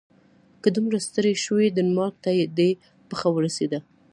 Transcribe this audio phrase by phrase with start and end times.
[0.61, 2.69] که دومره ستړی شوې ډنمارک ته دې
[3.09, 3.79] پښه ورسیده.